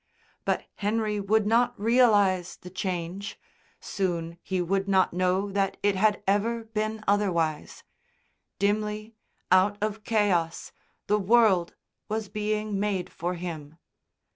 [0.45, 3.39] But Henry would not realise the change,
[3.79, 7.83] soon he would not know that it had ever been otherwise.
[8.57, 9.13] Dimly,
[9.51, 10.71] out of chaos,
[11.05, 11.75] the world
[12.09, 13.77] was being made for him.